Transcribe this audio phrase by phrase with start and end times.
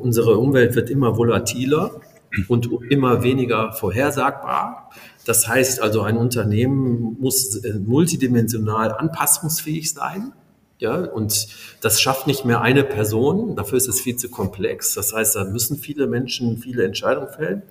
[0.00, 2.00] Unsere Umwelt wird immer volatiler
[2.48, 4.90] und immer weniger vorhersagbar.
[5.24, 10.32] Das heißt also, ein Unternehmen muss äh, multidimensional anpassungsfähig sein.
[10.78, 11.46] Ja, und
[11.80, 13.56] das schafft nicht mehr eine Person.
[13.56, 14.94] Dafür ist es viel zu komplex.
[14.94, 17.62] Das heißt, da müssen viele Menschen viele Entscheidungen fällen.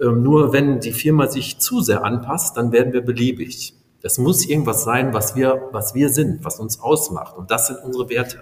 [0.00, 3.74] Ähm, nur wenn die Firma sich zu sehr anpasst, dann werden wir beliebig.
[4.02, 7.36] Das muss irgendwas sein, was wir, was wir sind, was uns ausmacht.
[7.36, 8.38] Und das sind unsere Werte.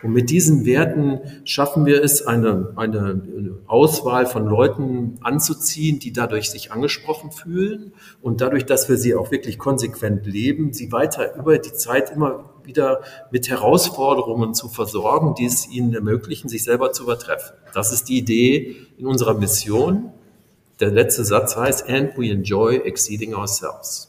[0.00, 6.50] Und mit diesen Werten schaffen wir es, eine, eine Auswahl von Leuten anzuziehen, die dadurch
[6.50, 11.58] sich angesprochen fühlen und dadurch, dass wir sie auch wirklich konsequent leben, sie weiter über
[11.58, 13.00] die Zeit immer wieder
[13.32, 17.56] mit Herausforderungen zu versorgen, die es ihnen ermöglichen, sich selber zu übertreffen.
[17.74, 20.12] Das ist die Idee in unserer Mission.
[20.78, 24.08] Der letzte Satz heißt, and we enjoy exceeding ourselves.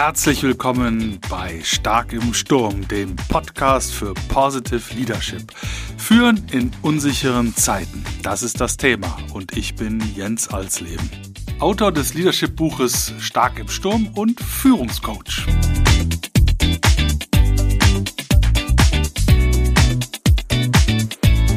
[0.00, 5.52] Herzlich willkommen bei Stark im Sturm, dem Podcast für Positive Leadership.
[5.96, 11.10] Führen in unsicheren Zeiten, das ist das Thema und ich bin Jens Alsleben,
[11.58, 15.46] Autor des Leadership-Buches Stark im Sturm und Führungscoach.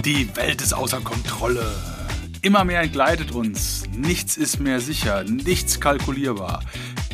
[0.03, 1.71] Die Welt ist außer Kontrolle.
[2.41, 3.83] Immer mehr entgleitet uns.
[3.95, 6.63] Nichts ist mehr sicher, nichts kalkulierbar.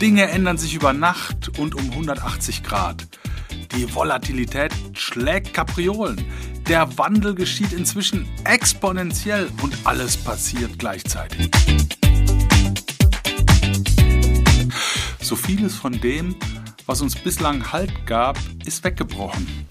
[0.01, 3.07] Dinge ändern sich über Nacht und um 180 Grad.
[3.75, 6.23] Die Volatilität schlägt Kapriolen.
[6.67, 11.49] Der Wandel geschieht inzwischen exponentiell und alles passiert gleichzeitig.
[15.19, 16.35] So vieles von dem,
[16.85, 19.65] was uns bislang Halt gab, ist weggebrochen.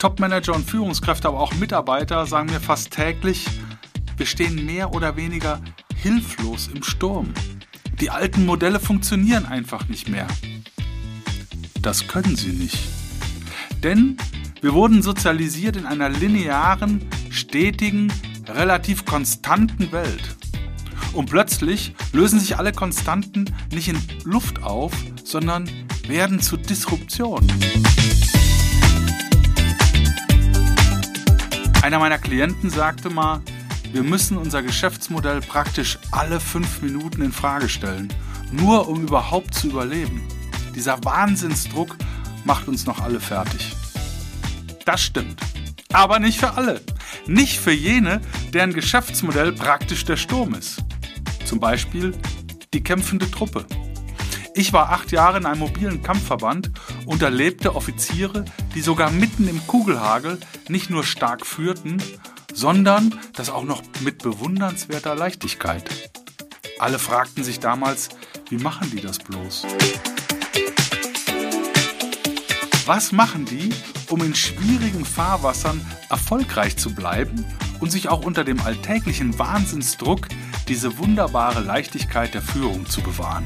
[0.00, 3.46] Topmanager und Führungskräfte, aber auch Mitarbeiter sagen mir fast täglich,
[4.16, 5.60] wir stehen mehr oder weniger
[5.94, 7.32] hilflos im Sturm.
[8.02, 10.26] Die alten Modelle funktionieren einfach nicht mehr.
[11.82, 12.76] Das können sie nicht.
[13.84, 14.16] Denn
[14.60, 18.12] wir wurden sozialisiert in einer linearen, stetigen,
[18.48, 20.34] relativ konstanten Welt.
[21.12, 24.92] Und plötzlich lösen sich alle Konstanten nicht in Luft auf,
[25.22, 25.70] sondern
[26.08, 27.46] werden zu Disruption.
[31.82, 33.42] Einer meiner Klienten sagte mal,
[33.92, 38.12] wir müssen unser Geschäftsmodell praktisch alle fünf Minuten in Frage stellen,
[38.50, 40.26] nur um überhaupt zu überleben.
[40.74, 41.96] Dieser Wahnsinnsdruck
[42.44, 43.74] macht uns noch alle fertig.
[44.86, 45.40] Das stimmt.
[45.92, 46.80] Aber nicht für alle.
[47.26, 48.22] Nicht für jene,
[48.54, 50.82] deren Geschäftsmodell praktisch der Sturm ist.
[51.44, 52.12] Zum Beispiel
[52.72, 53.66] die kämpfende Truppe.
[54.54, 56.70] Ich war acht Jahre in einem mobilen Kampfverband
[57.06, 58.44] und erlebte Offiziere,
[58.74, 60.38] die sogar mitten im Kugelhagel
[60.68, 62.02] nicht nur stark führten,
[62.52, 65.84] sondern das auch noch mit bewundernswerter Leichtigkeit.
[66.78, 68.10] Alle fragten sich damals,
[68.50, 69.66] wie machen die das bloß?
[72.86, 73.70] Was machen die,
[74.08, 75.80] um in schwierigen Fahrwassern
[76.10, 77.44] erfolgreich zu bleiben
[77.78, 80.26] und sich auch unter dem alltäglichen Wahnsinnsdruck
[80.66, 83.44] diese wunderbare Leichtigkeit der Führung zu bewahren?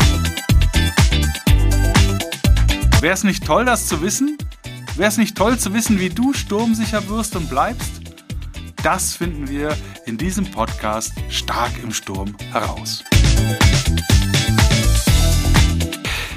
[3.01, 4.39] Wäre es nicht toll, das zu wissen?
[4.97, 8.06] Wäre es nicht toll zu wissen, wie du sturmsicher wirst und bleibst?
[8.87, 13.03] Das finden wir in diesem Podcast Stark im Sturm heraus.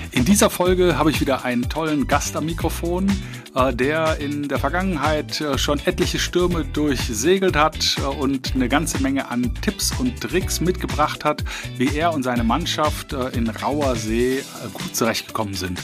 [0.10, 3.08] In dieser Folge habe ich wieder einen tollen Gast am Mikrofon,
[3.54, 9.00] äh, der in der Vergangenheit äh, schon etliche Stürme durchsegelt hat äh, und eine ganze
[9.00, 11.44] Menge an Tipps und Tricks mitgebracht hat,
[11.78, 14.44] wie er und seine Mannschaft in rauer See
[14.74, 15.80] gut zurechtgekommen sind.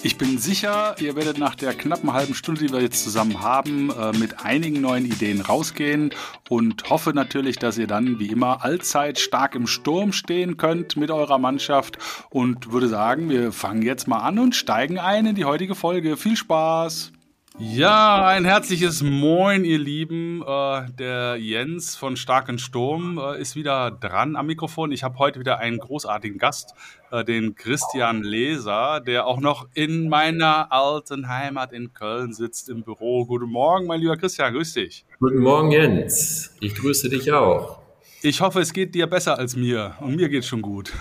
[0.00, 3.90] Ich bin sicher, ihr werdet nach der knappen halben Stunde, die wir jetzt zusammen haben,
[3.90, 6.10] äh, mit einigen neuen Ideen rausgehen
[6.48, 11.10] und hoffe natürlich, dass ihr dann wie immer allzeit stark im Sturm stehen könnt mit
[11.10, 11.98] eurer Mannschaft
[12.30, 16.16] und würde sagen, wir fangen jetzt mal an und steigen ein in die heutige Folge.
[16.16, 17.12] Viel Spaß!
[17.60, 20.44] Ja, ein herzliches Moin, ihr Lieben.
[20.46, 24.92] Äh, der Jens von Starken Sturm äh, ist wieder dran am Mikrofon.
[24.92, 26.74] Ich habe heute wieder einen großartigen Gast,
[27.10, 32.84] äh, den Christian Leser, der auch noch in meiner alten Heimat in Köln sitzt im
[32.84, 33.26] Büro.
[33.26, 35.04] Guten Morgen, mein lieber Christian, grüß dich.
[35.18, 36.54] Guten Morgen, Jens.
[36.60, 37.80] Ich grüße dich auch.
[38.22, 39.96] Ich hoffe, es geht dir besser als mir.
[40.00, 40.92] Und mir geht schon gut.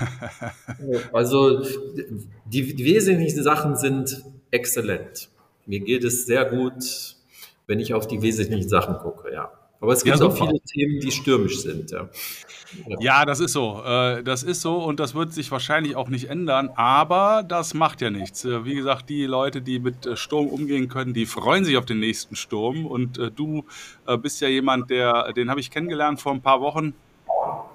[1.14, 1.64] also,
[2.46, 5.30] die, die wesentlichen Sachen sind exzellent.
[5.68, 7.16] Mir geht es sehr gut,
[7.68, 9.52] wenn ich auf die wesentlichen Sachen gucke, ja.
[9.80, 11.92] Aber es gibt ja, auch viele Themen, die stürmisch sind.
[11.92, 12.10] Ja.
[12.88, 12.98] ja.
[13.00, 13.84] ja, das ist so.
[13.86, 18.02] Äh, das ist so und das wird sich wahrscheinlich auch nicht ändern, aber das macht
[18.02, 18.44] ja nichts.
[18.44, 21.86] Äh, wie gesagt, die Leute, die mit äh, Sturm umgehen können, die freuen sich auf
[21.86, 22.88] den nächsten Sturm.
[22.88, 23.66] Und du
[24.22, 26.94] bist ja jemand, der, den habe ich kennengelernt vor ein paar Wochen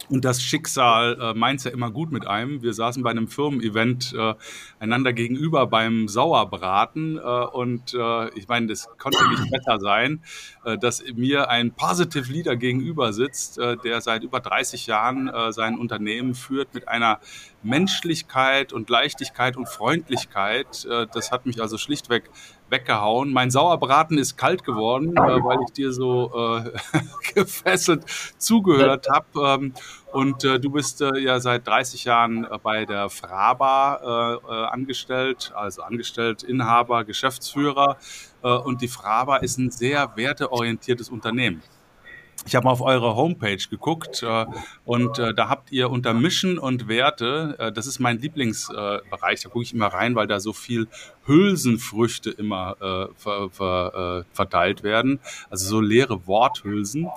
[0.08, 2.62] Und das Schicksal äh, meint es ja immer gut mit einem.
[2.62, 4.34] Wir saßen bei einem Firmen-Event äh,
[4.78, 7.16] einander gegenüber beim Sauerbraten.
[7.16, 10.22] Äh, und äh, ich meine, das konnte nicht besser sein,
[10.64, 15.52] äh, dass mir ein Positive Leader gegenüber sitzt, äh, der seit über 30 Jahren äh,
[15.52, 17.20] sein Unternehmen führt mit einer
[17.62, 20.84] Menschlichkeit und Leichtigkeit und Freundlichkeit.
[20.84, 22.30] Äh, das hat mich also schlichtweg
[22.72, 23.32] weggehauen.
[23.32, 26.72] Mein Sauerbraten ist kalt geworden, äh, weil ich dir so äh,
[27.34, 28.04] gefesselt
[28.38, 29.26] zugehört habe.
[29.36, 29.74] Ähm,
[30.10, 35.52] und äh, du bist äh, ja seit 30 Jahren äh, bei der Fraba äh, angestellt,
[35.54, 37.96] also angestellt, Inhaber, Geschäftsführer.
[38.42, 41.62] und die Fraba ist ein sehr werteorientiertes Unternehmen.
[42.44, 44.46] Ich habe mal auf eure Homepage geguckt äh,
[44.84, 49.48] und äh, da habt ihr unter Mission und Werte, äh, das ist mein Lieblingsbereich, da
[49.48, 50.88] gucke ich immer rein, weil da so viel
[51.26, 57.08] Hülsenfrüchte immer äh, ver, ver, äh, verteilt werden, also so leere Worthülsen.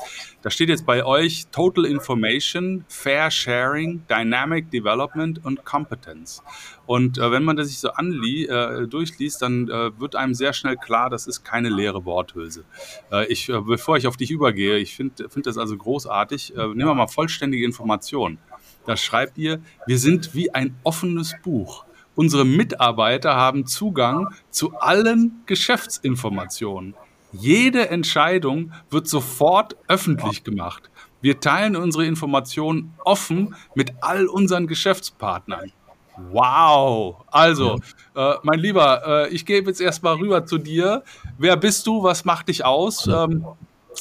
[0.44, 6.44] Da steht jetzt bei euch Total Information, Fair Sharing, Dynamic Development und Competence.
[6.86, 10.54] Und äh, wenn man das sich so anlie äh, durchliest, dann äh, wird einem sehr
[10.54, 12.64] schnell klar, das ist keine leere Worthülse.
[13.12, 16.56] Äh, ich, äh, bevor ich auf dich übergehe, ich finde find das also großartig.
[16.56, 18.38] Äh, nehmen wir mal vollständige Informationen.
[18.86, 21.86] Da schreibt ihr, wir sind wie ein offenes Buch.
[22.16, 26.94] Unsere Mitarbeiter haben Zugang zu allen Geschäftsinformationen.
[27.34, 30.90] Jede Entscheidung wird sofort öffentlich gemacht.
[31.22, 35.72] Wir teilen unsere Informationen offen mit all unseren Geschäftspartnern.
[36.17, 37.25] Wow.
[37.27, 37.79] Also,
[38.15, 41.03] äh, mein Lieber, äh, ich gebe jetzt erstmal rüber zu dir.
[41.38, 42.03] Wer bist du?
[42.03, 43.07] Was macht dich aus?
[43.07, 43.45] Ähm,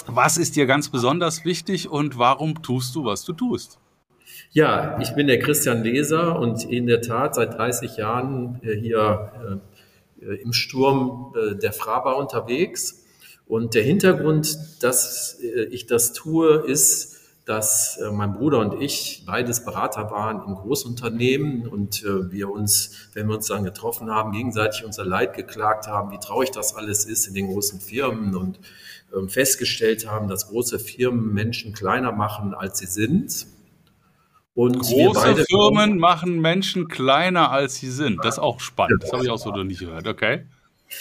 [0.06, 3.78] was ist dir ganz besonders wichtig und warum tust du, was du tust?
[4.50, 9.60] Ja, ich bin der Christian Leser und in der Tat seit 30 Jahren äh, hier
[10.20, 13.04] äh, im Sturm äh, der Fraba unterwegs.
[13.46, 15.38] Und der Hintergrund, dass
[15.70, 17.13] ich das tue, ist,
[17.44, 23.08] dass äh, mein Bruder und ich beides Berater waren in Großunternehmen und äh, wir uns,
[23.12, 27.04] wenn wir uns dann getroffen haben, gegenseitig unser Leid geklagt haben, wie traurig das alles
[27.04, 28.58] ist in den großen Firmen und
[29.14, 33.46] ähm, festgestellt haben, dass große Firmen Menschen kleiner machen, als sie sind.
[34.54, 38.24] Und große Firmen machen Menschen kleiner, als sie sind.
[38.24, 39.02] Das ist auch spannend.
[39.02, 40.06] Das habe ich auch so noch nicht gehört.
[40.06, 40.46] Okay.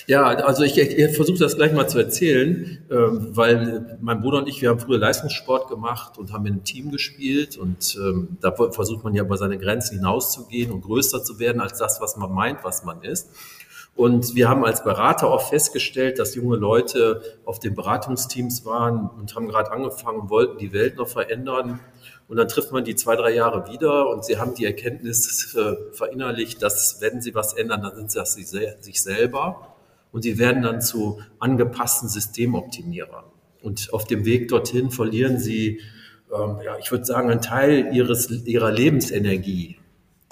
[0.08, 4.50] Ja, also ich, ich versuche das gleich mal zu erzählen, äh, weil mein Bruder und
[4.50, 8.52] ich, wir haben früher Leistungssport gemacht und haben in einem Team gespielt und ähm, da
[8.52, 12.32] versucht man ja über seine Grenzen hinauszugehen und größer zu werden als das, was man
[12.34, 13.30] meint, was man ist.
[13.96, 19.36] Und wir haben als Berater auch festgestellt, dass junge Leute auf den Beratungsteams waren und
[19.36, 21.80] haben gerade angefangen und wollten die Welt noch verändern.
[22.28, 25.76] Und dann trifft man die zwei, drei Jahre wieder und sie haben die Erkenntnis äh,
[25.92, 29.73] verinnerlicht, dass wenn sie was ändern, dann sind sie das sich selber
[30.14, 33.26] und sie werden dann zu angepassten Systemoptimierern.
[33.62, 35.82] Und auf dem Weg dorthin verlieren sie,
[36.32, 39.78] ähm, ja, ich würde sagen, einen Teil ihres, ihrer Lebensenergie.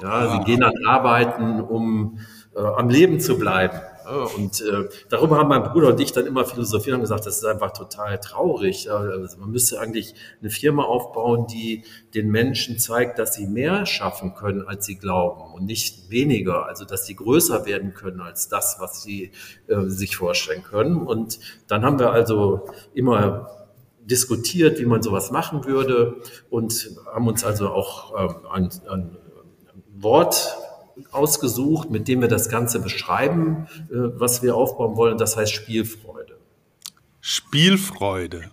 [0.01, 2.19] Ja, sie gehen dann arbeiten, um
[2.55, 3.79] äh, am Leben zu bleiben.
[4.11, 7.45] Und äh, darüber haben mein Bruder und ich dann immer philosophiert und gesagt, das ist
[7.45, 8.89] einfach total traurig.
[8.91, 14.33] Also man müsste eigentlich eine Firma aufbauen, die den Menschen zeigt, dass sie mehr schaffen
[14.33, 16.65] können, als sie glauben und nicht weniger.
[16.65, 19.31] Also dass sie größer werden können als das, was sie
[19.67, 20.97] äh, sich vorstellen können.
[20.97, 23.49] Und dann haben wir also immer
[24.03, 26.15] diskutiert, wie man sowas machen würde
[26.49, 29.17] und haben uns also auch ähm, ein, ein
[29.93, 30.57] Wort
[31.11, 35.17] ausgesucht, mit dem wir das Ganze beschreiben, äh, was wir aufbauen wollen.
[35.17, 36.37] Das heißt Spielfreude.
[37.19, 38.51] Spielfreude.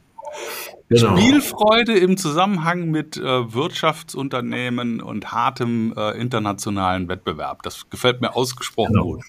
[0.89, 1.17] Genau.
[1.17, 7.63] Spielfreude im Zusammenhang mit äh, Wirtschaftsunternehmen und hartem äh, internationalen Wettbewerb.
[7.63, 9.05] Das gefällt mir ausgesprochen genau.
[9.05, 9.25] gut.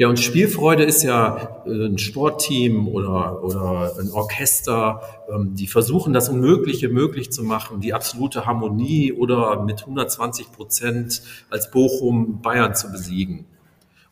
[0.00, 6.12] Ja, und Spielfreude ist ja äh, ein Sportteam oder, oder ein Orchester, ähm, die versuchen,
[6.12, 12.76] das Unmögliche möglich zu machen, die absolute Harmonie oder mit 120 Prozent als Bochum Bayern
[12.76, 13.46] zu besiegen.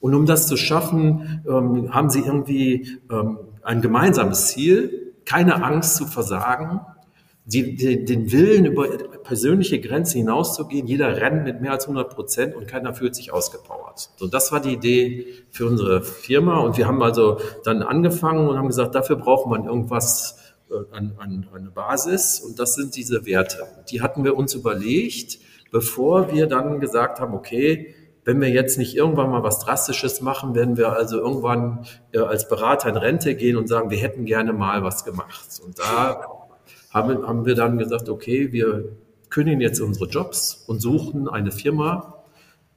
[0.01, 5.95] Und um das zu schaffen, ähm, haben sie irgendwie ähm, ein gemeinsames Ziel, keine Angst
[5.95, 6.81] zu versagen,
[7.47, 8.89] die, die, den Willen, über
[9.23, 10.89] persönliche Grenzen hinauszugehen.
[10.89, 14.11] Jeder rennt mit mehr als 100 Prozent und keiner fühlt sich ausgepowert.
[14.17, 16.59] So, das war die Idee für unsere Firma.
[16.59, 20.39] Und wir haben also dann angefangen und haben gesagt, dafür braucht man irgendwas
[20.71, 22.41] äh, an, an, eine Basis.
[22.41, 23.59] Und das sind diese Werte.
[23.91, 25.39] Die hatten wir uns überlegt,
[25.71, 30.57] bevor wir dann gesagt haben, okay, wenn wir jetzt nicht irgendwann mal was Drastisches machen,
[30.57, 34.53] werden wir also irgendwann äh, als Berater in Rente gehen und sagen, wir hätten gerne
[34.53, 35.61] mal was gemacht.
[35.65, 36.46] Und da
[36.97, 38.89] haben, haben wir dann gesagt, okay, wir
[39.29, 42.15] kündigen jetzt unsere Jobs und suchen eine Firma,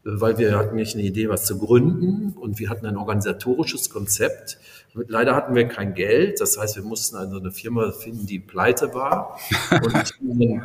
[0.04, 4.58] weil wir hatten nicht eine Idee, was zu gründen und wir hatten ein organisatorisches Konzept.
[4.94, 8.94] Leider hatten wir kein Geld, das heißt, wir mussten also eine Firma finden, die pleite
[8.94, 9.40] war.
[9.82, 10.64] Und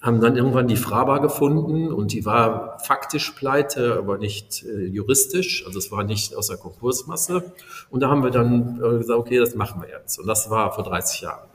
[0.00, 5.64] haben dann irgendwann die Fraba gefunden und die war faktisch pleite, aber nicht äh, juristisch.
[5.66, 7.52] Also es war nicht aus der Konkursmasse.
[7.88, 10.18] Und da haben wir dann äh, gesagt, okay, das machen wir jetzt.
[10.18, 11.48] Und das war vor 30 Jahren.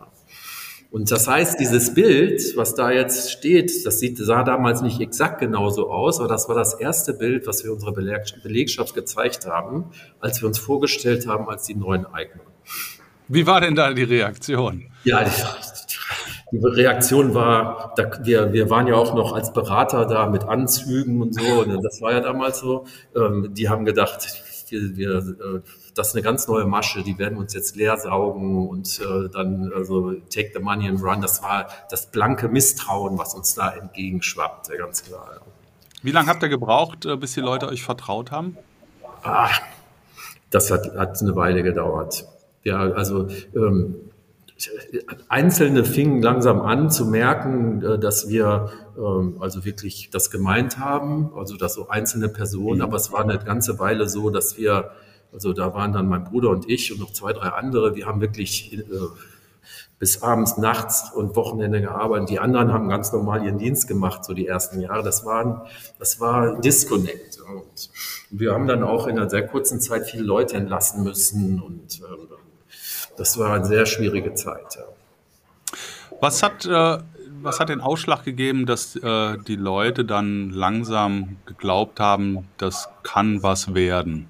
[0.91, 5.39] Und das heißt, dieses Bild, was da jetzt steht, das sieht, sah damals nicht exakt
[5.39, 10.41] genauso aus, aber das war das erste Bild, was wir unserer Belegschaft gezeigt haben, als
[10.41, 12.41] wir uns vorgestellt haben als die neuen Eigner.
[13.27, 14.85] Wie war denn da die Reaktion?
[15.03, 15.29] Ja, die,
[16.51, 21.21] die Reaktion war, da, wir, wir waren ja auch noch als Berater da mit Anzügen
[21.21, 21.61] und so.
[21.61, 22.85] Und das war ja damals so.
[23.15, 24.27] Ähm, die haben gedacht,
[24.69, 25.61] wir, wir, äh,
[25.99, 29.71] das ist eine ganz neue Masche, die werden uns jetzt leer saugen und äh, dann
[29.75, 31.21] also take the money and run.
[31.21, 35.41] Das war das blanke Misstrauen, was uns da entgegenschwappte, ganz klar.
[36.01, 38.57] Wie lange habt ihr gebraucht, äh, bis die Leute euch vertraut haben?
[39.23, 39.49] Ah,
[40.49, 42.25] das hat, hat eine Weile gedauert.
[42.63, 43.95] Ja, also ähm,
[45.27, 51.31] Einzelne fingen langsam an zu merken, äh, dass wir ähm, also wirklich das gemeint haben,
[51.35, 52.83] also dass so einzelne Personen, mhm.
[52.83, 54.91] aber es war eine ganze Weile so, dass wir,
[55.31, 58.21] also da waren dann mein Bruder und ich und noch zwei, drei andere, wir haben
[58.21, 58.83] wirklich äh,
[59.99, 62.29] bis abends, nachts und Wochenende gearbeitet.
[62.29, 65.03] Die anderen haben ganz normal ihren Dienst gemacht, so die ersten Jahre.
[65.03, 65.67] Das war,
[65.99, 67.39] das war Disconnect.
[67.41, 67.89] Und
[68.29, 72.27] wir haben dann auch in einer sehr kurzen Zeit viele Leute entlassen müssen und ähm,
[73.17, 74.77] das war eine sehr schwierige Zeit.
[74.77, 74.83] Ja.
[76.21, 76.97] Was hat, äh,
[77.41, 83.43] was hat den Ausschlag gegeben, dass äh, die Leute dann langsam geglaubt haben, das kann
[83.43, 84.29] was werden?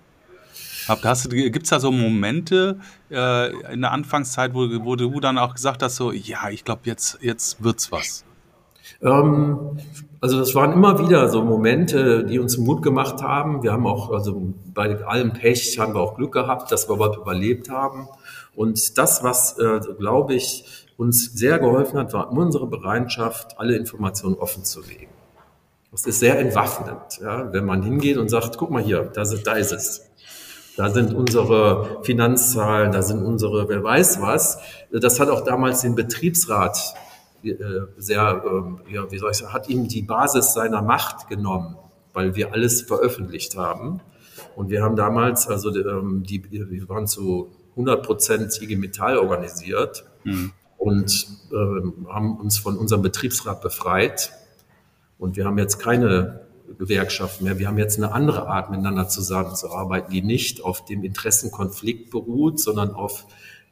[1.30, 2.80] Gibt es da so Momente
[3.12, 6.82] äh, in der Anfangszeit, wo, wo, du dann auch gesagt hast, so, ja, ich glaube,
[6.86, 8.26] jetzt, jetzt es was?
[9.02, 9.80] Ähm,
[10.22, 13.64] also das waren immer wieder so Momente, die uns Mut gemacht haben.
[13.64, 17.18] Wir haben auch, also bei allem Pech haben wir auch Glück gehabt, dass wir überhaupt
[17.18, 18.08] überlebt haben.
[18.56, 24.36] Und das, was, äh, glaube ich, uns sehr geholfen hat, war unsere Bereitschaft, alle Informationen
[24.36, 25.08] offen zu legen.
[25.92, 29.54] Das ist sehr entwaffnend, ja, wenn man hingeht und sagt, guck mal hier, da, da
[29.54, 30.09] ist es.
[30.80, 34.60] Da sind unsere Finanzzahlen, da sind unsere, wer weiß was.
[34.94, 36.96] Das hat auch damals den Betriebsrat
[37.44, 37.54] äh,
[37.98, 38.42] sehr,
[38.88, 41.76] äh, ja, wie soll ich sagen, hat ihm die Basis seiner Macht genommen,
[42.14, 44.00] weil wir alles veröffentlicht haben.
[44.56, 50.06] Und wir haben damals, also ähm, die, wir waren zu 100 Prozent IG Metall organisiert
[50.24, 50.54] mhm.
[50.78, 54.32] und äh, haben uns von unserem Betriebsrat befreit.
[55.18, 57.60] Und wir haben jetzt keine Gewerkschaften mehr.
[57.60, 62.92] Wir haben jetzt eine andere Art, miteinander zusammenzuarbeiten, die nicht auf dem Interessenkonflikt beruht, sondern
[62.92, 63.26] auf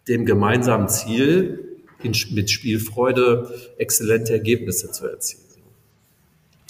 [0.08, 5.47] dem gemeinsamen Ziel, in, mit Spielfreude exzellente Ergebnisse zu erzielen.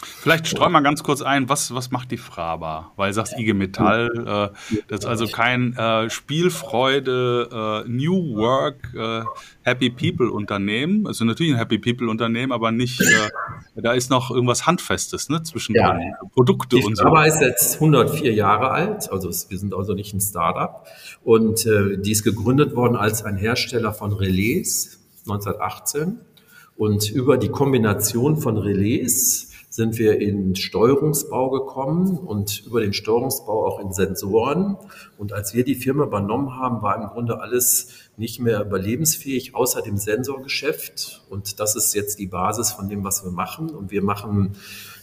[0.04, 2.92] Vielleicht streuen wir ganz kurz ein, was, was macht die Fraba?
[2.98, 8.94] Weil du sagst IG Metall, äh, das ist also kein äh, Spielfreude, äh, New Work,
[8.96, 9.24] äh,
[9.64, 11.08] Happy People Unternehmen.
[11.08, 13.30] Also natürlich ein Happy People Unternehmen, aber nicht, äh,
[13.76, 16.00] da ist noch irgendwas Handfestes ne, zwischen ja.
[16.34, 17.04] Produkte die und so.
[17.04, 20.86] Die Fraba ist jetzt 104 Jahre alt, also wir sind also nicht ein Startup.
[21.24, 26.20] Und äh, die ist gegründet worden als ein Hersteller von Relais 1918.
[26.76, 33.68] Und über die Kombination von Relais sind wir in Steuerungsbau gekommen und über den Steuerungsbau
[33.68, 34.76] auch in Sensoren.
[35.20, 39.84] Und als wir die Firma übernommen haben, war im Grunde alles nicht mehr überlebensfähig, außer
[39.84, 41.24] dem Sensorgeschäft.
[41.30, 43.70] Und das ist jetzt die Basis von dem, was wir machen.
[43.70, 44.54] Und wir machen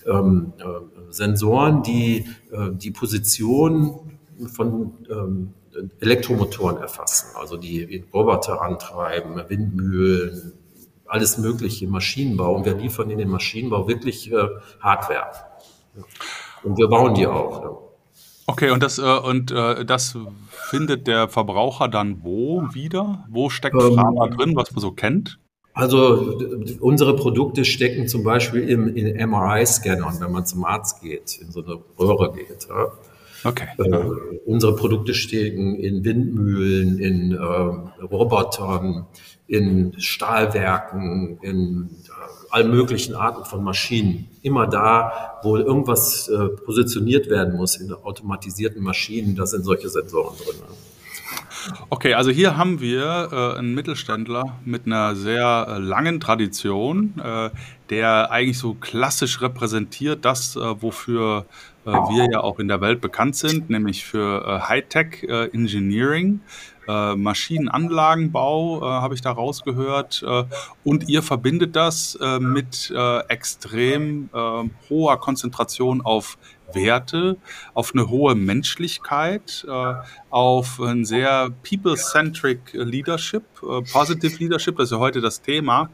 [0.06, 0.64] ähm, äh,
[1.08, 4.18] Sensoren, die äh, die Position
[4.52, 5.54] von ähm,
[6.00, 10.52] Elektromotoren erfassen, also die Roboter antreiben, Windmühlen,
[11.14, 12.56] alles Mögliche im Maschinenbau.
[12.56, 14.48] Und wir liefern in den Maschinenbau wirklich äh,
[14.80, 15.30] Hardware.
[16.64, 17.62] Und wir bauen die auch.
[17.62, 17.70] Ja.
[18.46, 20.18] Okay, und das, äh, und äh, das
[20.50, 23.24] findet der Verbraucher dann wo wieder?
[23.30, 25.38] Wo steckt ähm, Frama drin, was man so kennt?
[25.72, 26.38] Also
[26.80, 31.64] unsere Produkte stecken zum Beispiel im, in MRI-Scannern, wenn man zum Arzt geht, in so
[31.64, 32.68] eine Röhre geht.
[32.68, 32.92] Ja.
[33.44, 33.68] Okay.
[33.78, 33.82] Äh,
[34.46, 39.06] unsere Produkte stecken in Windmühlen, in äh, Robotern,
[39.46, 42.10] in Stahlwerken, in äh,
[42.50, 44.28] allen möglichen Arten von Maschinen.
[44.42, 50.36] Immer da, wo irgendwas äh, positioniert werden muss in automatisierten Maschinen, da sind solche Sensoren
[50.36, 50.56] drin.
[51.88, 57.50] Okay, also hier haben wir äh, einen Mittelständler mit einer sehr äh, langen Tradition, äh,
[57.90, 61.46] der eigentlich so klassisch repräsentiert das, äh, wofür
[61.84, 65.22] äh, wir ja auch in der Welt bekannt sind, nämlich für äh, Hightech
[65.52, 66.40] Engineering.
[66.86, 70.22] Maschinenanlagenbau habe ich da rausgehört
[70.84, 72.92] und ihr verbindet das mit
[73.28, 74.28] extrem
[74.90, 76.36] hoher Konzentration auf
[76.74, 77.36] Werte,
[77.72, 79.94] auf eine hohe Menschlichkeit, äh,
[80.30, 85.90] auf ein sehr people-centric Leadership, äh, Positive Leadership, das ist ja heute das Thema.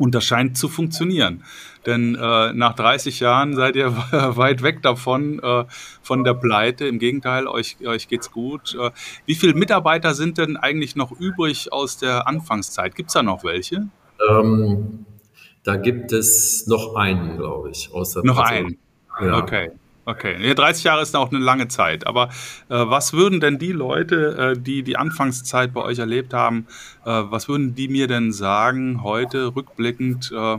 [0.00, 1.44] Und das scheint zu funktionieren.
[1.84, 5.64] Denn äh, nach 30 Jahren seid ihr weit weg davon, äh,
[6.00, 6.86] von der Pleite.
[6.86, 8.74] Im Gegenteil, euch, euch geht's gut.
[8.80, 8.92] Äh,
[9.26, 12.94] wie viele Mitarbeiter sind denn eigentlich noch übrig aus der Anfangszeit?
[12.94, 13.88] Gibt es da noch welche?
[14.30, 15.04] Ähm,
[15.64, 17.92] da gibt es noch einen, glaube ich.
[17.92, 18.78] Außer noch einen?
[19.20, 19.36] Ja.
[19.36, 19.70] Okay.
[20.10, 22.06] Okay, 30 Jahre ist auch eine lange Zeit.
[22.06, 22.30] Aber äh,
[22.68, 26.66] was würden denn die Leute, äh, die die Anfangszeit bei euch erlebt haben,
[27.04, 30.58] äh, was würden die mir denn sagen heute rückblickend, äh,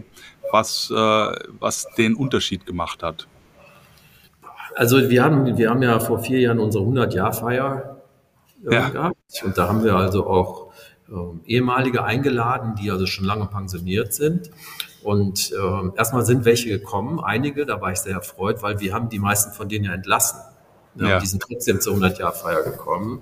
[0.51, 3.27] was, äh, was den Unterschied gemacht hat?
[4.75, 7.97] Also wir haben, wir haben ja vor vier Jahren unsere 100-Jahr-Feier
[8.65, 8.89] äh, ja.
[8.89, 10.71] gehabt und da haben wir also auch
[11.45, 14.49] ehemalige eingeladen, die also schon lange pensioniert sind.
[15.03, 19.09] Und äh, erstmal sind welche gekommen, einige, da war ich sehr erfreut, weil wir haben
[19.09, 20.39] die meisten von denen ja entlassen.
[20.95, 21.19] Ja, ja.
[21.19, 23.21] Die sind trotzdem zur 100-Jahr-Feier gekommen.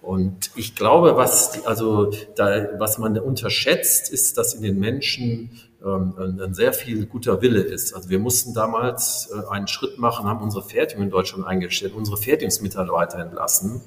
[0.00, 5.50] Und ich glaube, was, die, also da, was man unterschätzt, ist, dass in den Menschen
[5.84, 7.94] ähm, ein sehr viel guter Wille ist.
[7.94, 12.16] Also wir mussten damals äh, einen Schritt machen, haben unsere Fertigung in Deutschland eingestellt, unsere
[12.16, 13.82] Fertigungsmitarbeiter entlassen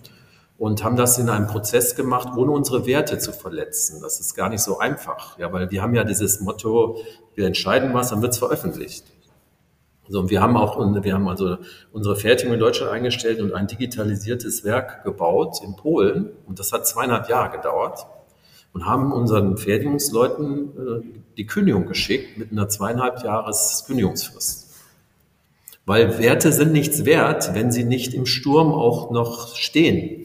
[0.63, 3.99] und haben das in einem Prozess gemacht, ohne unsere Werte zu verletzen.
[4.01, 6.99] Das ist gar nicht so einfach, ja, weil wir haben ja dieses Motto,
[7.35, 9.03] wir entscheiden was, dann wird es veröffentlicht.
[10.07, 11.57] So, und wir haben auch, wir haben also
[11.91, 16.29] unsere Fertigung in Deutschland eingestellt und ein digitalisiertes Werk gebaut in Polen.
[16.45, 18.05] Und das hat zweieinhalb Jahre gedauert.
[18.71, 24.73] Und haben unseren Fertigungsleuten äh, die Kündigung geschickt mit einer zweieinhalb Jahres Kündigungsfrist.
[25.85, 30.22] Weil Werte sind nichts wert, wenn sie nicht im Sturm auch noch stehen.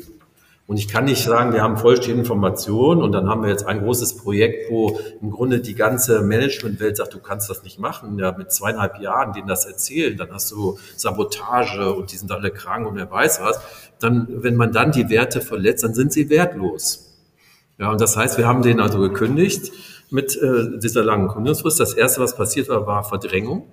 [0.68, 3.80] Und ich kann nicht sagen, wir haben vollständige Informationen und dann haben wir jetzt ein
[3.80, 8.18] großes Projekt, wo im Grunde die ganze Managementwelt sagt, du kannst das nicht machen.
[8.18, 12.50] Ja, mit zweieinhalb Jahren denen das erzählen, dann hast du Sabotage und die sind alle
[12.50, 13.58] krank und wer weiß was.
[13.98, 17.16] Dann, wenn man dann die Werte verletzt, dann sind sie wertlos.
[17.78, 19.72] Ja, und das heißt, wir haben denen also gekündigt
[20.10, 21.80] mit äh, dieser langen Kündigungsfrist.
[21.80, 23.72] Das erste, was passiert war, war Verdrängung.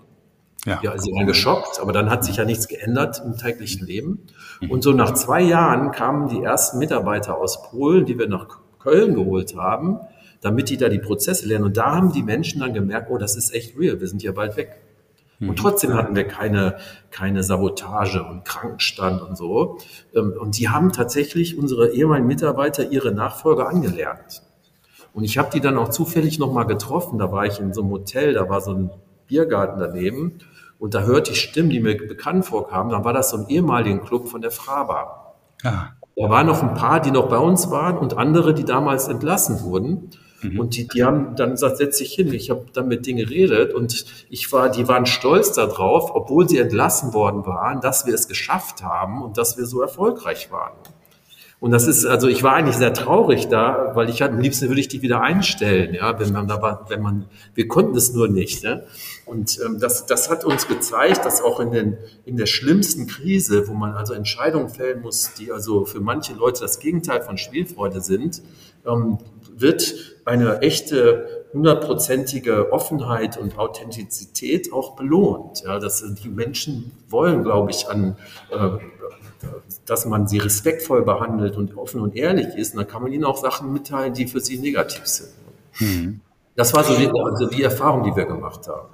[0.65, 0.79] Ja.
[0.81, 4.25] ja, sie waren geschockt, aber dann hat sich ja nichts geändert im täglichen Leben.
[4.67, 8.48] Und so nach zwei Jahren kamen die ersten Mitarbeiter aus Polen, die wir nach
[8.79, 10.00] Köln geholt haben,
[10.42, 11.66] damit die da die Prozesse lernen.
[11.66, 14.31] Und da haben die Menschen dann gemerkt, oh, das ist echt real, wir sind ja
[14.31, 14.81] bald weg.
[15.39, 15.55] Und mhm.
[15.55, 16.77] trotzdem hatten wir keine,
[17.11, 19.77] keine Sabotage und Krankenstand und so.
[20.16, 24.42] Ähm, und die haben tatsächlich unsere ehemaligen Mitarbeiter ihre Nachfolger angelernt.
[25.13, 27.20] Und ich habe die dann auch zufällig nochmal getroffen.
[27.20, 28.89] Da war ich in so einem Hotel, da war so ein
[29.27, 30.39] Biergarten daneben
[30.79, 32.92] und da hörte ich Stimmen, die mir bekannt vorkamen.
[32.92, 35.35] Dann war das so ein ehemaligen Club von der Fraba.
[35.64, 35.94] Ja.
[36.16, 39.61] Da waren noch ein paar, die noch bei uns waren und andere, die damals entlassen
[39.61, 40.11] wurden.
[40.42, 40.59] Mhm.
[40.59, 42.33] Und die, die haben dann gesagt, setz dich hin.
[42.33, 46.57] Ich habe dann mit denen geredet und ich war, die waren stolz darauf, obwohl sie
[46.57, 50.74] entlassen worden waren, dass wir es geschafft haben und dass wir so erfolgreich waren.
[51.59, 54.81] Und das ist, also ich war eigentlich sehr traurig da, weil ich am liebsten würde
[54.81, 58.27] ich die wieder einstellen, ja, wenn man da war, wenn man, wir konnten es nur
[58.27, 58.63] nicht.
[58.63, 58.81] Ja?
[59.25, 63.68] Und ähm, das, das hat uns gezeigt, dass auch in, den, in der schlimmsten Krise,
[63.68, 68.01] wo man also Entscheidungen fällen muss, die also für manche Leute das Gegenteil von Spielfreude
[68.01, 68.41] sind,
[68.85, 69.18] ähm,
[69.57, 75.63] wird eine echte hundertprozentige Offenheit und Authentizität auch belohnt.
[75.65, 78.18] Ja, dass die Menschen wollen, glaube ich, an
[78.51, 78.77] äh,
[79.86, 83.38] dass man sie respektvoll behandelt und offen und ehrlich ist, dann kann man ihnen auch
[83.38, 85.29] Sachen mitteilen, die für sie negativ sind.
[85.79, 86.22] Mhm.
[86.55, 88.90] Das war so die, also die Erfahrung, die wir gemacht haben.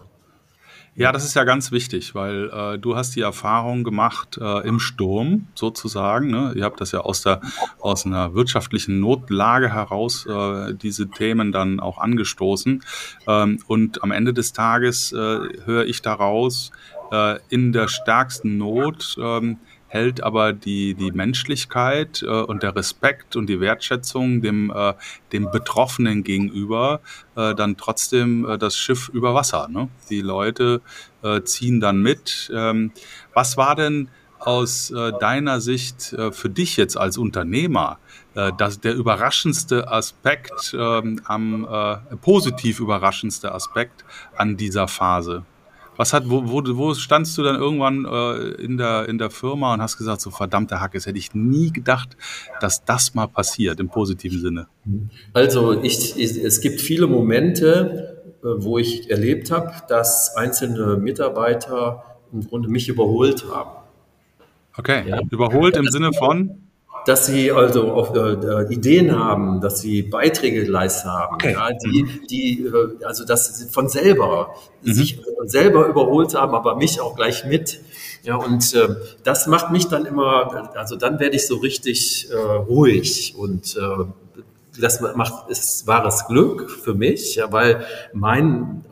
[0.94, 4.78] Ja, das ist ja ganz wichtig, weil äh, du hast die Erfahrung gemacht äh, im
[4.80, 6.30] Sturm sozusagen.
[6.30, 6.52] Ne?
[6.56, 7.40] Ihr habt das ja aus der
[7.80, 12.84] aus einer wirtschaftlichen Notlage heraus äh, diese Themen dann auch angestoßen.
[13.26, 16.72] Ähm, und am Ende des Tages äh, höre ich daraus
[17.12, 19.16] äh, in der stärksten Not.
[19.18, 19.60] Ähm,
[19.91, 24.93] hält aber die, die Menschlichkeit äh, und der Respekt und die Wertschätzung dem, äh,
[25.34, 27.01] dem Betroffenen gegenüber
[27.36, 29.67] äh, dann trotzdem äh, das Schiff über Wasser.
[29.67, 29.89] Ne?
[30.10, 30.82] Die Leute
[31.23, 32.49] äh, ziehen dann mit.
[32.56, 32.93] Ähm,
[33.34, 34.08] was war denn
[34.39, 37.99] aus äh, deiner Sicht äh, für dich jetzt als Unternehmer
[38.34, 44.06] äh, das, der überraschendste Aspekt, ähm, am äh, positiv überraschendste Aspekt
[44.38, 45.43] an dieser Phase?
[45.97, 49.73] Was hat, wo, wo, wo standst du dann irgendwann äh, in, der, in der Firma
[49.73, 52.15] und hast gesagt, so verdammte Hack, es hätte ich nie gedacht,
[52.60, 54.67] dass das mal passiert im positiven Sinne?
[55.34, 62.04] Also ich, ich es gibt viele Momente, äh, wo ich erlebt habe, dass einzelne Mitarbeiter
[62.32, 63.71] im Grunde mich überholt haben.
[64.77, 65.19] Okay, ja.
[65.30, 66.70] überholt im Sinne von?
[67.06, 71.54] Dass sie also auch äh, Ideen haben, dass sie Beiträge geleistet haben, okay.
[71.54, 72.28] ja, die, mhm.
[72.30, 74.94] die, äh, also dass sie von selber mhm.
[74.94, 77.82] sich selber überholt haben, aber mich auch gleich mit.
[78.24, 82.36] Ja, und äh, das macht mich dann immer, also dann werde ich so richtig äh,
[82.36, 84.06] ruhig und äh,
[84.80, 88.86] das macht, ist wahres Glück für mich, ja, weil mein,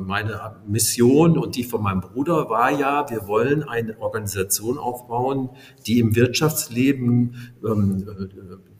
[0.00, 5.50] meine Mission und die von meinem Bruder war ja, wir wollen eine Organisation aufbauen,
[5.86, 8.30] die im Wirtschaftsleben ähm,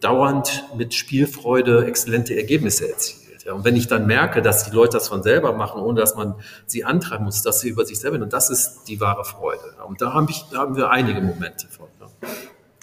[0.01, 3.45] dauernd mit Spielfreude exzellente Ergebnisse erzielt.
[3.45, 6.15] Ja, und wenn ich dann merke, dass die Leute das von selber machen, ohne dass
[6.15, 6.35] man
[6.67, 9.63] sie antreiben muss, dass sie über sich selber, und das ist die wahre Freude.
[9.87, 11.87] Und da, hab ich, da haben wir einige Momente von.
[12.01, 12.29] Ja.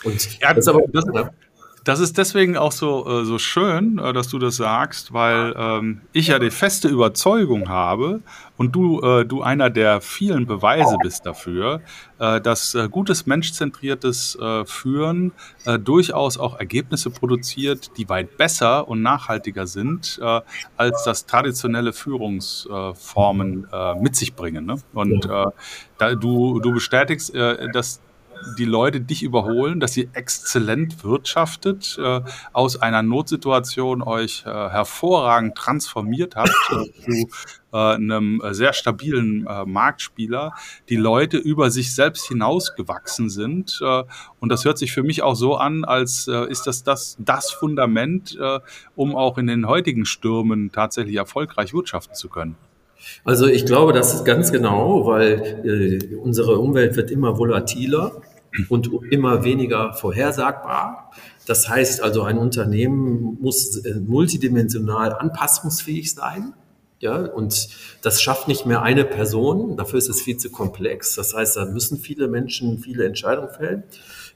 [0.03, 1.05] Und ja, das, aber, das,
[1.87, 6.01] das ist deswegen auch so, äh, so schön, äh, dass du das sagst, weil ähm,
[6.11, 8.21] ich ja die feste Überzeugung habe
[8.57, 11.81] und du, äh, du einer der vielen Beweise bist dafür,
[12.19, 15.31] äh, dass äh, gutes menschzentriertes äh, Führen
[15.83, 20.19] durchaus auch Ergebnisse produziert, die weit besser und nachhaltiger sind,
[20.77, 23.67] als das traditionelle Führungsformen
[23.99, 24.65] mit sich bringen.
[24.65, 24.77] Ne?
[24.93, 27.99] Und da, du, du bestätigst, dass
[28.57, 32.21] die Leute dich überholen, dass ihr exzellent wirtschaftet, äh,
[32.53, 37.29] aus einer Notsituation euch äh, hervorragend transformiert habt äh, zu
[37.73, 40.53] äh, einem sehr stabilen äh, Marktspieler,
[40.89, 43.79] die Leute über sich selbst hinausgewachsen sind.
[43.81, 44.03] Äh,
[44.39, 48.37] und das hört sich für mich auch so an, als ist das das, das Fundament,
[48.95, 52.55] um auch in den heutigen Stürmen tatsächlich erfolgreich wirtschaften zu können.
[53.23, 58.21] Also ich glaube, das ist ganz genau, weil äh, unsere Umwelt wird immer volatiler
[58.69, 61.11] und immer weniger vorhersagbar.
[61.45, 66.53] Das heißt also, ein Unternehmen muss äh, multidimensional anpassungsfähig sein.
[66.99, 67.69] Ja, und
[68.01, 69.77] das schafft nicht mehr eine Person.
[69.77, 71.15] Dafür ist es viel zu komplex.
[71.15, 73.83] Das heißt, da müssen viele Menschen viele Entscheidungen fällen.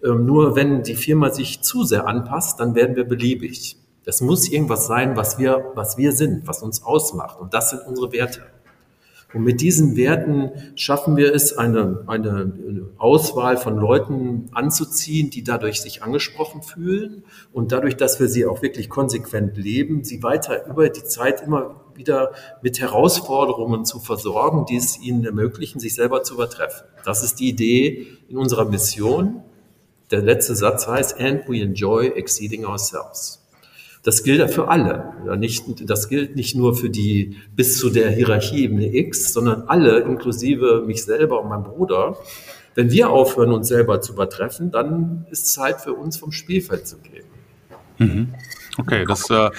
[0.03, 3.77] Ähm, nur wenn die Firma sich zu sehr anpasst, dann werden wir beliebig.
[4.03, 7.39] Das muss irgendwas sein, was wir, was wir sind, was uns ausmacht.
[7.39, 8.43] Und das sind unsere Werte.
[9.33, 15.81] Und mit diesen Werten schaffen wir es, eine, eine Auswahl von Leuten anzuziehen, die dadurch
[15.81, 20.89] sich angesprochen fühlen und dadurch, dass wir sie auch wirklich konsequent leben, sie weiter über
[20.89, 26.33] die Zeit immer wieder mit Herausforderungen zu versorgen, die es ihnen ermöglichen, sich selber zu
[26.33, 26.87] übertreffen.
[27.05, 29.43] Das ist die Idee in unserer Mission.
[30.09, 33.40] Der letzte Satz heißt, and we enjoy exceeding ourselves.
[34.03, 35.13] Das gilt ja für alle.
[35.85, 41.03] Das gilt nicht nur für die bis zu der Hierarchieebene X, sondern alle, inklusive mich
[41.03, 42.17] selber und meinem Bruder.
[42.73, 46.97] Wenn wir aufhören, uns selber zu übertreffen, dann ist Zeit für uns vom Spielfeld zu
[46.97, 47.25] gehen.
[47.97, 48.33] Mhm.
[48.77, 49.49] Okay, das, äh,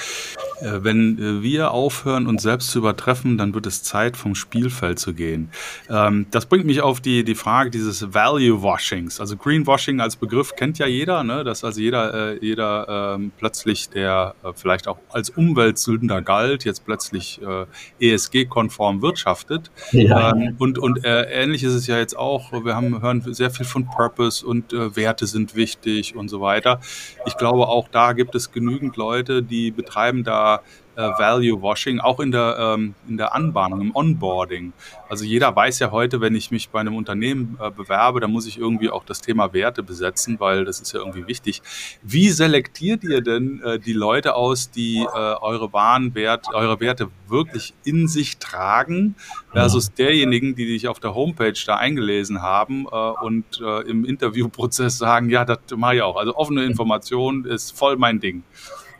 [0.82, 5.14] wenn äh, wir aufhören, uns selbst zu übertreffen, dann wird es Zeit, vom Spielfeld zu
[5.14, 5.50] gehen.
[5.88, 9.20] Ähm, das bringt mich auf die, die Frage dieses Value Washings.
[9.20, 11.44] Also Greenwashing als Begriff kennt ja jeder, ne?
[11.44, 16.84] dass also jeder, äh, jeder ähm, plötzlich, der äh, vielleicht auch als Umweltsünder galt, jetzt
[16.84, 19.70] plötzlich äh, ESG-konform wirtschaftet.
[19.92, 20.32] Ja.
[20.32, 22.52] Ähm, und und äh, ähnlich ist es ja jetzt auch.
[22.52, 26.80] Wir haben, hören sehr viel von Purpose und äh, Werte sind wichtig und so weiter.
[27.26, 30.51] Ich glaube, auch da gibt es genügend Leute, die betreiben da
[30.96, 34.72] äh, Value Washing, auch in der, ähm, in der Anbahnung, im Onboarding.
[35.08, 38.46] Also jeder weiß ja heute, wenn ich mich bei einem Unternehmen äh, bewerbe, dann muss
[38.46, 41.62] ich irgendwie auch das Thema Werte besetzen, weil das ist ja irgendwie wichtig.
[42.02, 47.08] Wie selektiert ihr denn äh, die Leute aus, die äh, eure wahren Wert, eure Werte
[47.28, 49.14] wirklich in sich tragen,
[49.52, 54.98] versus derjenigen, die sich auf der Homepage da eingelesen haben äh, und äh, im Interviewprozess
[54.98, 56.16] sagen, ja, das mache ich auch.
[56.16, 58.42] Also offene Information ist voll mein Ding.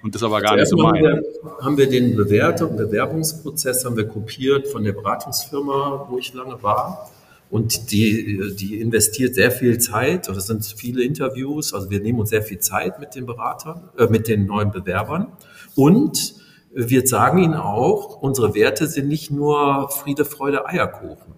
[0.02, 0.94] Und das aber gar nicht so mein.
[0.94, 6.18] Haben wir, haben wir den Bewerter und Bewerbungsprozess haben wir kopiert von der Beratungsfirma, wo
[6.18, 7.10] ich lange war.
[7.50, 10.26] Und die, die investiert sehr viel Zeit.
[10.26, 11.74] Das sind viele Interviews.
[11.74, 15.28] Also wir nehmen uns sehr viel Zeit mit den Beratern, äh, mit den neuen Bewerbern.
[15.76, 16.34] Und
[16.74, 21.34] wir sagen ihnen auch, unsere Werte sind nicht nur Friede, Freude, Eierkuchen.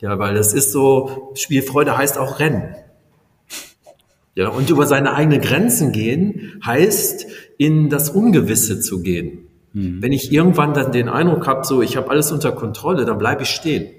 [0.00, 2.74] Ja, weil das ist so, Spielfreude heißt auch Rennen.
[4.34, 7.25] Ja, und über seine eigenen Grenzen gehen heißt,
[7.58, 9.48] in das Ungewisse zu gehen.
[9.72, 10.02] Mhm.
[10.02, 13.42] Wenn ich irgendwann dann den Eindruck habe, so ich habe alles unter Kontrolle, dann bleibe
[13.42, 13.92] ich stehen.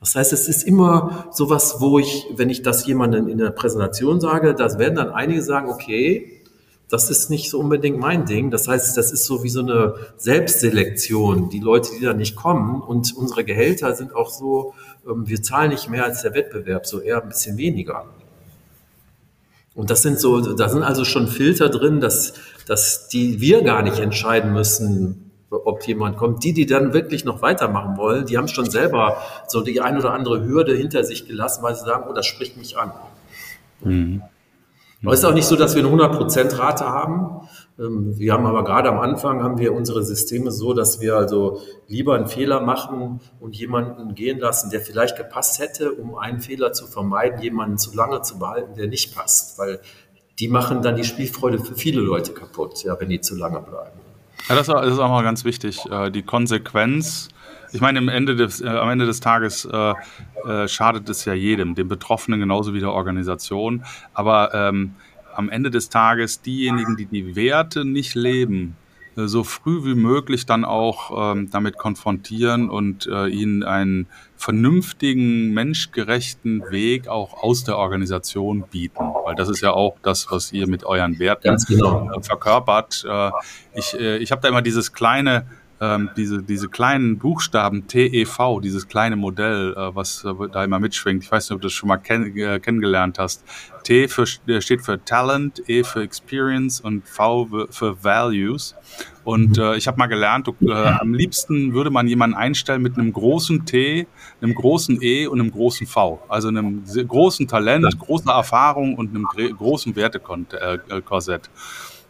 [0.00, 4.18] Das heißt, es ist immer sowas, wo ich, wenn ich das jemandem in der Präsentation
[4.18, 6.40] sage, das werden dann einige sagen, okay,
[6.88, 8.50] das ist nicht so unbedingt mein Ding.
[8.50, 11.50] Das heißt, das ist so wie so eine Selbstselektion.
[11.50, 14.74] Die Leute, die da nicht kommen und unsere Gehälter sind auch so,
[15.08, 18.06] ähm, wir zahlen nicht mehr als der Wettbewerb, so eher ein bisschen weniger.
[19.80, 22.34] Und das sind so, da sind also schon Filter drin, dass,
[22.66, 26.44] dass die wir gar nicht entscheiden müssen, ob jemand kommt.
[26.44, 29.16] Die, die dann wirklich noch weitermachen wollen, die haben schon selber
[29.48, 32.58] so die ein oder andere Hürde hinter sich gelassen, weil sie sagen, oh, das spricht
[32.58, 32.92] mich an.
[33.82, 34.20] Mhm.
[35.02, 37.48] Aber es ist auch nicht so, dass wir eine 100% Rate haben.
[37.80, 41.62] Ähm, wir haben aber gerade am Anfang haben wir unsere Systeme so, dass wir also
[41.88, 46.72] lieber einen Fehler machen und jemanden gehen lassen, der vielleicht gepasst hätte, um einen Fehler
[46.72, 49.58] zu vermeiden, jemanden zu lange zu behalten, der nicht passt.
[49.58, 49.80] Weil
[50.38, 53.98] die machen dann die Spielfreude für viele Leute kaputt, ja, wenn die zu lange bleiben.
[54.48, 55.84] Ja, das ist auch mal ganz wichtig.
[55.90, 57.28] Äh, die Konsequenz.
[57.72, 59.94] Ich meine, am Ende des, äh, am Ende des Tages äh,
[60.44, 63.84] äh, schadet es ja jedem, dem Betroffenen genauso wie der Organisation.
[64.12, 64.96] Aber ähm,
[65.40, 68.76] am Ende des Tages diejenigen, die die Werte nicht leben,
[69.16, 75.52] äh, so früh wie möglich dann auch ähm, damit konfrontieren und äh, ihnen einen vernünftigen,
[75.52, 79.02] menschgerechten Weg auch aus der Organisation bieten.
[79.24, 82.10] Weil das ist ja auch das, was ihr mit euren Werten genau.
[82.12, 83.04] äh, verkörpert.
[83.08, 83.30] Äh,
[83.74, 85.46] ich äh, ich habe da immer dieses kleine
[85.80, 91.24] ähm, diese, diese kleinen Buchstaben TEV, dieses kleine Modell, äh, was äh, da immer mitschwingt.
[91.24, 93.44] Ich weiß nicht, ob du das schon mal kenn äh, kennengelernt hast.
[93.82, 98.74] T für, äh, steht für Talent, E für Experience und V für Values.
[99.24, 103.12] Und äh, ich habe mal gelernt, äh, am liebsten würde man jemanden einstellen mit einem
[103.12, 104.06] großen T,
[104.42, 106.22] einem großen E und einem großen V.
[106.28, 111.48] Also einem großen Talent, großer Erfahrung und einem großen Wertekorsett.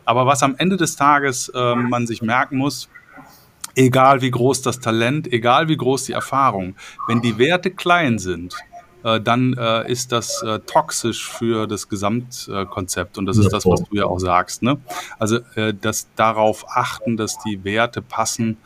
[0.04, 2.88] Aber was am Ende des Tages äh, man sich merken muss,
[3.74, 6.74] egal wie groß das Talent, egal wie groß die Erfahrung,
[7.06, 8.54] wenn die Werte klein sind,
[9.02, 13.18] äh, dann äh, ist das äh, toxisch für das Gesamtkonzept.
[13.18, 14.62] Und das ist das, was du ja auch sagst.
[14.62, 14.78] Ne?
[15.18, 18.58] Also äh, das darauf achten, dass die Werte passen,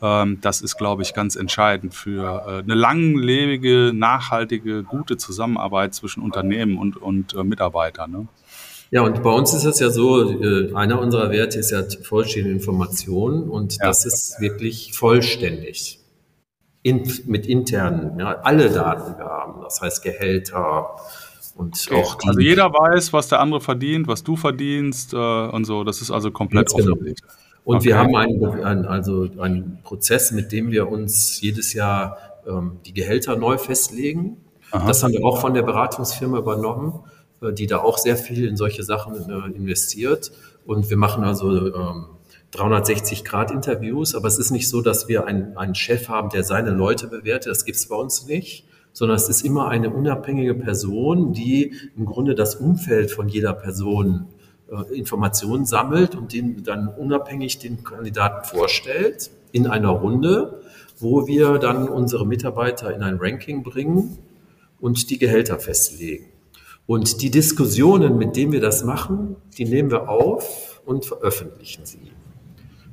[0.00, 6.22] ähm, das ist, glaube ich, ganz entscheidend für äh, eine langlebige, nachhaltige, gute Zusammenarbeit zwischen
[6.22, 8.10] Unternehmen und, und äh, Mitarbeitern.
[8.10, 8.28] Ne?
[8.92, 12.54] Ja, und bei uns ist es ja so, äh, einer unserer Werte ist ja vollständige
[12.54, 13.86] Information und ja.
[13.86, 15.98] das ist wirklich vollständig.
[16.82, 20.96] In, mit internen, ja, alle Daten wir haben, das heißt Gehälter
[21.56, 22.02] und okay.
[22.02, 22.18] auch.
[22.26, 25.84] Also jeder weiß, was der andere verdient, was du verdienst äh, und so.
[25.84, 26.96] Das ist also komplett genau.
[27.64, 27.86] Und okay.
[27.86, 32.92] wir haben einen, einen, also einen Prozess, mit dem wir uns jedes Jahr ähm, die
[32.92, 34.36] Gehälter neu festlegen.
[34.70, 34.86] Aha.
[34.86, 37.04] Das haben wir auch von der Beratungsfirma übernommen.
[37.42, 40.32] Äh, die da auch sehr viel in solche Sachen äh, investiert.
[40.64, 41.50] Und wir machen also
[42.54, 46.70] 360-Grad-Interviews, ähm, aber es ist nicht so, dass wir einen, einen Chef haben, der seine
[46.70, 47.50] Leute bewertet.
[47.50, 52.04] Das gibt es bei uns nicht sondern es ist immer eine unabhängige Person, die im
[52.04, 54.26] Grunde das Umfeld von jeder Person
[54.70, 60.60] äh, Informationen sammelt und den dann unabhängig den Kandidaten vorstellt in einer Runde,
[60.98, 64.18] wo wir dann unsere Mitarbeiter in ein Ranking bringen
[64.80, 66.31] und die Gehälter festlegen.
[66.86, 72.12] Und die Diskussionen, mit denen wir das machen, die nehmen wir auf und veröffentlichen sie.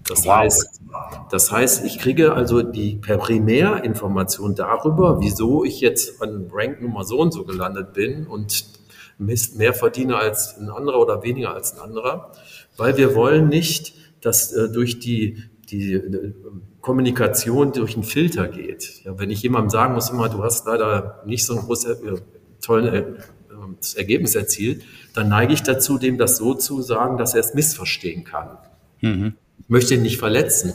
[0.08, 0.38] Das wow.
[0.38, 0.82] heißt,
[1.30, 7.20] das heißt, ich kriege also die Primärinformation darüber, wieso ich jetzt an Rank Nummer so
[7.20, 8.66] und so gelandet bin und
[9.20, 12.32] mehr verdiene als ein anderer oder weniger als ein anderer,
[12.78, 16.34] weil wir wollen nicht, dass äh, durch die, die äh,
[16.82, 19.04] Kommunikation durch einen Filter geht.
[19.04, 22.18] Ja, wenn ich jemandem sagen muss, immer, du hast leider nicht so einen großen, äh,
[22.62, 23.18] tollen
[23.80, 27.54] das Ergebnis erzielt, dann neige ich dazu, dem das so zu sagen, dass er es
[27.54, 28.58] missverstehen kann.
[29.02, 29.34] Mhm.
[29.60, 30.74] Ich möchte ihn nicht verletzen.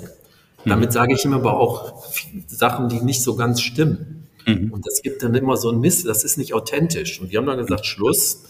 [0.65, 0.71] Mhm.
[0.71, 2.05] Damit sage ich ihm aber auch
[2.47, 4.29] Sachen, die nicht so ganz stimmen.
[4.47, 4.73] Mhm.
[4.73, 7.21] Und das gibt dann immer so ein Mist, das ist nicht authentisch.
[7.21, 8.45] Und wir haben dann gesagt, Schluss,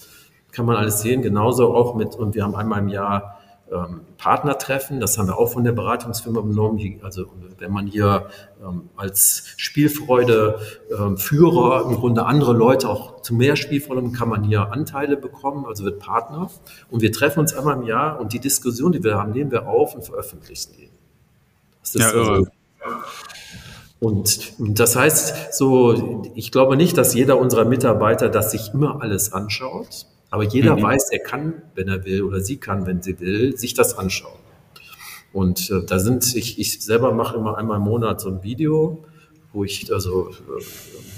[0.53, 3.41] kann man alles sehen, genauso auch mit, und wir haben einmal im Jahr
[3.73, 5.01] ähm, Partnertreffen.
[5.01, 7.01] Das haben wir auch von der Beratungsfirma übernommen.
[7.03, 7.27] Also
[7.59, 8.29] wenn man hier
[8.63, 10.59] ähm, als Spielfreude
[10.97, 15.65] ähm, Führer im Grunde andere Leute auch zu mehr Spielfreude kann man hier Anteile bekommen,
[15.67, 16.51] also wird Partner.
[16.91, 19.67] Und wir treffen uns einmal im Jahr und die Diskussion, die wir haben, nehmen wir
[19.67, 20.91] auf und veröffentlichen die.
[21.81, 22.47] Das ist ja, also,
[24.01, 29.33] und das heißt, so, ich glaube nicht, dass jeder unserer Mitarbeiter das sich immer alles
[29.33, 30.07] anschaut.
[30.35, 30.83] Aber jeder mhm.
[30.83, 34.41] weiß, er kann, wenn er will, oder sie kann, wenn sie will, sich das anschauen.
[35.33, 39.05] Und äh, da sind, ich, ich selber mache immer einmal im Monat so ein Video,
[39.53, 40.63] wo ich, also, äh,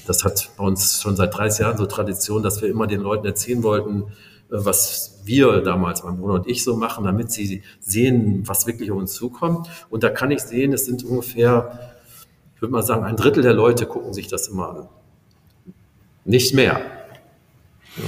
[0.07, 3.25] das hat bei uns schon seit 30 Jahren so Tradition, dass wir immer den Leuten
[3.25, 4.05] erzählen wollten, äh,
[4.51, 8.99] was wir damals, mein Bruder und ich so machen, damit sie sehen, was wirklich auf
[8.99, 9.71] uns zukommt.
[9.89, 11.95] Und da kann ich sehen, es sind ungefähr,
[12.55, 14.89] ich würde mal sagen, ein Drittel der Leute gucken sich das immer an.
[16.27, 16.83] Nicht mehr.
[17.97, 18.05] Ja.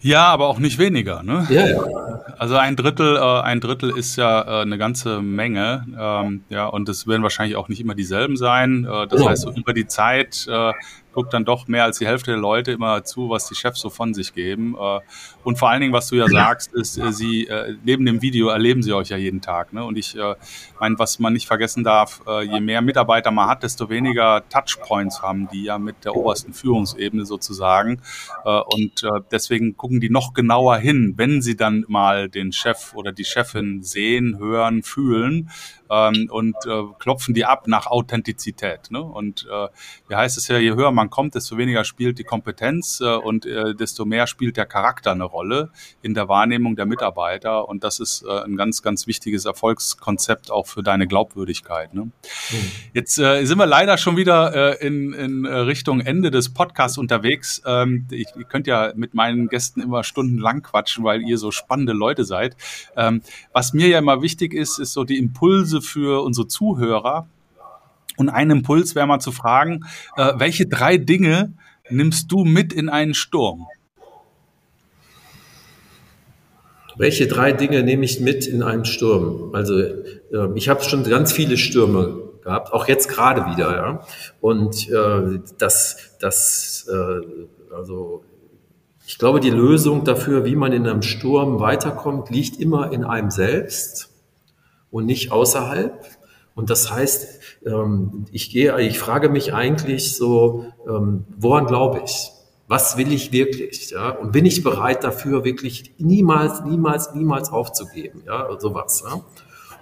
[0.00, 1.22] Ja, aber auch nicht weniger.
[1.22, 1.46] Ne?
[1.50, 1.98] Ja, ja.
[2.38, 5.86] Also ein Drittel, äh, ein Drittel ist ja äh, eine ganze Menge.
[5.98, 8.84] Ähm, ja, und es werden wahrscheinlich auch nicht immer dieselben sein.
[8.84, 9.28] Äh, das ja.
[9.28, 10.72] heißt, so über die Zeit äh,
[11.12, 13.90] guckt dann doch mehr als die Hälfte der Leute immer zu, was die Chefs so
[13.90, 14.76] von sich geben.
[14.78, 15.00] Äh,
[15.44, 18.48] und vor allen Dingen, was du ja sagst, ist, äh, sie äh, neben dem Video
[18.48, 19.72] erleben sie euch ja jeden Tag.
[19.72, 19.84] Ne?
[19.84, 20.16] Und ich
[20.78, 25.48] meine, was man nicht vergessen darf, je mehr Mitarbeiter man hat, desto weniger Touchpoints haben
[25.52, 28.00] die ja mit der obersten Führungsebene sozusagen.
[28.44, 33.24] Und deswegen gucken die noch genauer hin, wenn sie dann mal den Chef oder die
[33.24, 35.50] Chefin sehen, hören, fühlen
[35.90, 36.56] ähm, und
[36.98, 38.90] klopfen die ab nach Authentizität.
[38.90, 39.02] Ne?
[39.02, 39.46] Und
[40.08, 43.14] wie heißt es ja, je höher man man kommt, desto weniger spielt die Kompetenz äh,
[43.16, 45.70] und äh, desto mehr spielt der Charakter eine Rolle
[46.02, 47.68] in der Wahrnehmung der Mitarbeiter.
[47.68, 51.94] Und das ist äh, ein ganz, ganz wichtiges Erfolgskonzept auch für deine Glaubwürdigkeit.
[51.94, 52.02] Ne?
[52.02, 52.12] Mhm.
[52.92, 57.62] Jetzt äh, sind wir leider schon wieder äh, in, in Richtung Ende des Podcasts unterwegs.
[57.64, 61.92] Ähm, ich, ihr könnt ja mit meinen Gästen immer stundenlang quatschen, weil ihr so spannende
[61.92, 62.56] Leute seid.
[62.96, 63.22] Ähm,
[63.52, 67.28] was mir ja immer wichtig ist, ist so die Impulse für unsere Zuhörer.
[68.16, 69.84] Und ein Impuls wäre mal zu fragen,
[70.16, 71.54] äh, welche drei Dinge
[71.88, 73.66] nimmst du mit in einen Sturm?
[76.96, 79.54] Welche drei Dinge nehme ich mit in einen Sturm?
[79.54, 80.08] Also äh,
[80.56, 83.76] ich habe schon ganz viele Stürme gehabt, auch jetzt gerade wieder.
[83.76, 84.06] Ja?
[84.40, 88.24] Und äh, das, das äh, also
[89.06, 93.30] ich glaube, die Lösung dafür, wie man in einem Sturm weiterkommt, liegt immer in einem
[93.30, 94.10] selbst
[94.90, 96.04] und nicht außerhalb.
[96.54, 102.30] Und das heißt, ähm, ich gehe, ich frage mich eigentlich so, ähm, woran glaube ich?
[102.66, 103.90] Was will ich wirklich?
[103.90, 104.10] Ja?
[104.10, 108.22] Und bin ich bereit dafür, wirklich niemals, niemals, niemals aufzugeben?
[108.26, 109.04] Ja, sowas.
[109.06, 109.22] Ja?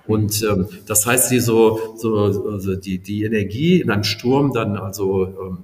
[0.07, 4.77] Und ähm, das heißt, die so, so also die, die Energie in einem Sturm dann
[4.77, 5.59] also ähm,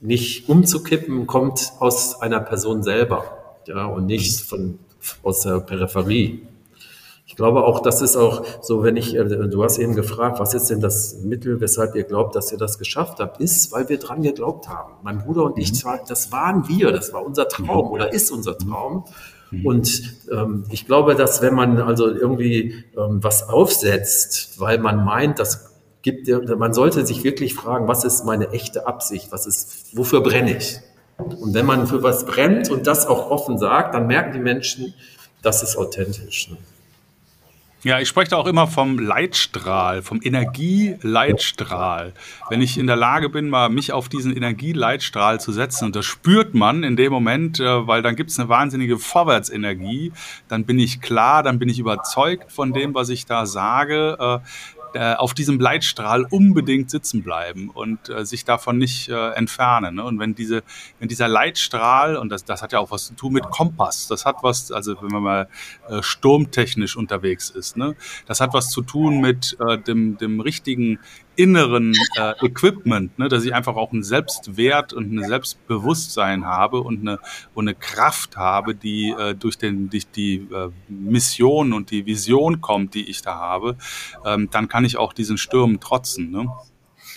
[0.00, 3.24] nicht umzukippen, kommt aus einer Person selber,
[3.66, 4.78] ja, und nicht von,
[5.22, 6.42] aus der Peripherie.
[7.30, 10.52] Ich glaube auch, das ist auch so, wenn ich, äh, du hast eben gefragt, was
[10.52, 14.00] ist denn das Mittel, weshalb ihr glaubt, dass ihr das geschafft habt, ist, weil wir
[14.00, 14.94] dran geglaubt haben.
[15.04, 16.00] Mein Bruder und ich, mhm.
[16.08, 17.92] das waren wir, das war unser Traum mhm.
[17.92, 19.04] oder ist unser Traum.
[19.52, 19.64] Mhm.
[19.64, 25.38] Und ähm, ich glaube, dass wenn man also irgendwie ähm, was aufsetzt, weil man meint,
[25.38, 25.70] das
[26.02, 29.30] gibt, man sollte sich wirklich fragen, was ist meine echte Absicht?
[29.30, 30.80] Was ist, wofür brenne ich?
[31.16, 34.94] Und wenn man für was brennt und das auch offen sagt, dann merken die Menschen,
[35.42, 36.50] das ist authentisch.
[37.82, 42.12] Ja, ich spreche da auch immer vom Leitstrahl, vom Energieleitstrahl.
[42.50, 46.04] Wenn ich in der Lage bin, mal mich auf diesen Energieleitstrahl zu setzen, und das
[46.04, 50.12] spürt man in dem Moment, äh, weil dann gibt es eine wahnsinnige Vorwärtsenergie,
[50.48, 54.42] dann bin ich klar, dann bin ich überzeugt von dem, was ich da sage.
[54.92, 59.96] Äh, auf diesem Leitstrahl unbedingt sitzen bleiben und äh, sich davon nicht äh, entfernen.
[59.96, 60.04] Ne?
[60.04, 60.64] Und wenn diese,
[60.98, 64.26] wenn dieser Leitstrahl, und das, das hat ja auch was zu tun mit Kompass, das
[64.26, 65.48] hat was, also wenn man mal
[65.88, 67.94] äh, sturmtechnisch unterwegs ist, ne?
[68.26, 70.98] das hat was zu tun mit äh, dem, dem richtigen
[71.36, 77.00] inneren äh, Equipment, ne, dass ich einfach auch einen Selbstwert und ein Selbstbewusstsein habe und
[77.00, 77.18] eine,
[77.54, 82.60] und eine Kraft habe, die äh, durch den, die, die äh, Mission und die Vision
[82.60, 83.76] kommt, die ich da habe,
[84.24, 86.30] ähm, dann kann ich auch diesen Stürmen trotzen.
[86.30, 86.48] Ne?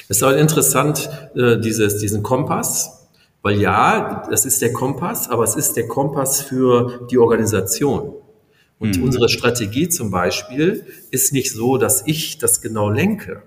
[0.08, 3.10] Es ist auch interessant, äh, dieses, diesen Kompass,
[3.41, 8.13] weil ja, das ist der Kompass, aber es ist der Kompass für die Organisation.
[8.80, 9.04] Und mhm.
[9.04, 13.43] unsere Strategie zum Beispiel ist nicht so, dass ich das genau lenke,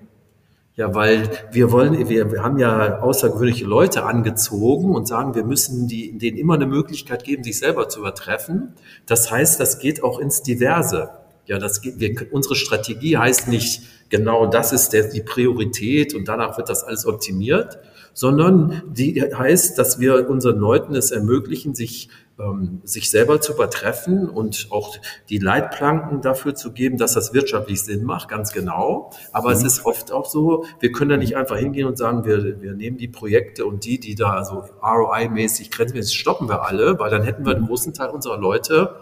[0.76, 6.18] ja, weil wir wollen, wir, haben ja außergewöhnliche Leute angezogen und sagen, wir müssen die,
[6.18, 8.74] denen immer eine Möglichkeit geben, sich selber zu übertreffen.
[9.06, 11.25] Das heißt, das geht auch ins Diverse.
[11.46, 16.59] Ja, das wir, unsere Strategie heißt nicht, genau das ist der, die Priorität und danach
[16.59, 17.78] wird das alles optimiert,
[18.12, 24.28] sondern die heißt, dass wir unseren Leuten es ermöglichen, sich ähm, sich selber zu übertreffen
[24.28, 24.96] und auch
[25.30, 29.11] die Leitplanken dafür zu geben, dass das wirtschaftlich Sinn macht, ganz genau.
[29.32, 29.56] Aber mhm.
[29.56, 32.74] es ist oft auch so, wir können da nicht einfach hingehen und sagen, wir, wir
[32.74, 37.22] nehmen die Projekte und die, die da so ROI-mäßig, grenzmäßig stoppen wir alle, weil dann
[37.22, 38.96] hätten wir einen großen Teil unserer Leute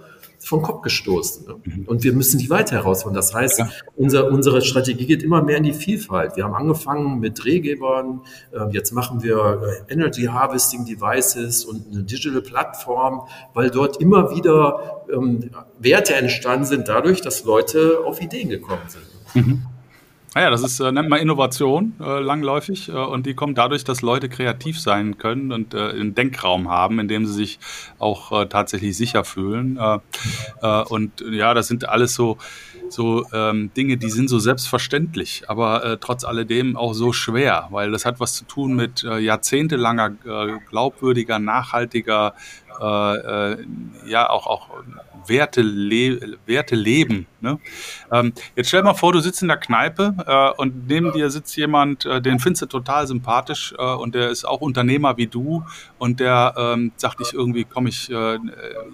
[0.45, 1.47] vom Kopf gestoßen.
[1.47, 1.55] Ne?
[1.65, 1.85] Mhm.
[1.87, 3.17] Und wir müssen die weiter herausfinden.
[3.17, 3.71] Das heißt, ja.
[3.97, 6.37] unser, unsere Strategie geht immer mehr in die Vielfalt.
[6.37, 8.21] Wir haben angefangen mit Drehgebern,
[8.53, 14.31] äh, jetzt machen wir äh, Energy Harvesting Devices und eine Digital Plattform, weil dort immer
[14.31, 19.47] wieder ähm, Werte entstanden sind dadurch, dass Leute auf Ideen gekommen sind.
[19.47, 19.63] Mhm.
[20.35, 24.03] Naja, das ist, äh, nennt man Innovation äh, langläufig äh, und die kommt dadurch, dass
[24.03, 27.59] Leute kreativ sein können und äh, einen Denkraum haben, in dem sie sich
[28.01, 29.79] auch äh, tatsächlich sicher fühlen.
[29.79, 29.99] Äh,
[30.61, 32.39] äh, und ja, das sind alles so,
[32.89, 37.93] so ähm, Dinge, die sind so selbstverständlich, aber äh, trotz alledem auch so schwer, weil
[37.93, 42.35] das hat was zu tun mit äh, jahrzehntelanger äh, glaubwürdiger, nachhaltiger
[42.81, 43.67] äh, äh,
[44.07, 44.69] ja auch, auch
[45.29, 47.27] Werte, le Werte leben.
[47.41, 47.59] Ne?
[48.11, 51.57] Ähm, jetzt stell mal vor, du sitzt in der Kneipe äh, und neben dir sitzt
[51.57, 55.65] jemand, äh, den findest du total sympathisch äh, und der ist auch Unternehmer wie du
[55.99, 58.39] und der ähm, sagt ich irgendwie, komm ich, äh,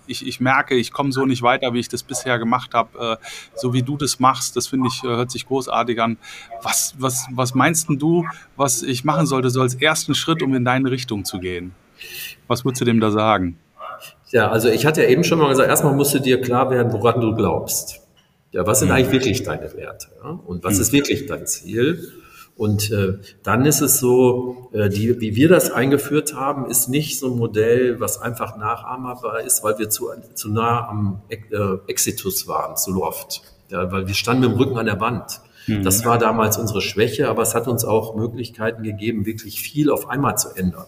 [0.07, 3.27] ich, ich merke, ich komme so nicht weiter, wie ich das bisher gemacht habe, äh,
[3.55, 6.19] so wie du das machst, das finde ich, äh, hört sich großartig an.
[6.63, 8.27] Was, was, was meinst du,
[8.57, 11.75] was ich machen sollte, so als ersten Schritt, um in deine Richtung zu gehen?
[12.47, 13.59] Was würdest du dem da sagen?
[14.31, 16.93] Ja, also ich hatte ja eben schon mal gesagt, erstmal musst du dir klar werden,
[16.93, 18.01] woran du glaubst.
[18.53, 18.95] Ja, was sind mhm.
[18.95, 20.09] eigentlich wirklich deine Werte?
[20.23, 20.31] Ja?
[20.31, 20.81] Und was mhm.
[20.81, 22.13] ist wirklich dein Ziel?
[22.57, 27.19] Und äh, dann ist es so, äh, die, wie wir das eingeführt haben, ist nicht
[27.19, 31.37] so ein Modell, was einfach nachahmbar ist, weil wir zu, zu nah am äh,
[31.87, 33.43] Exitus waren, zu Loft.
[33.71, 35.41] Ja, weil wir standen mit dem Rücken an der Wand.
[35.67, 35.85] Mhm.
[35.85, 40.11] Das war damals unsere Schwäche, aber es hat uns auch Möglichkeiten gegeben, wirklich viel auf
[40.11, 40.87] einmal zu ändern.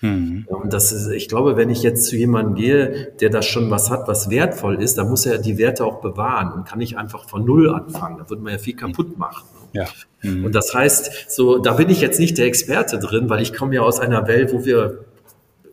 [0.00, 0.46] Mhm.
[0.48, 3.90] Und das ist, ich glaube, wenn ich jetzt zu jemandem gehe, der da schon was
[3.90, 7.28] hat, was wertvoll ist, dann muss er die Werte auch bewahren und kann nicht einfach
[7.28, 8.18] von Null anfangen.
[8.18, 9.44] Da würde man ja viel kaputt machen.
[9.72, 9.86] Ja.
[10.22, 10.46] Mhm.
[10.46, 13.74] Und das heißt, so, da bin ich jetzt nicht der Experte drin, weil ich komme
[13.74, 15.04] ja aus einer Welt, wo wir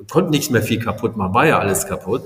[0.09, 2.23] konnten nicht mehr viel kaputt machen, war ja alles kaputt.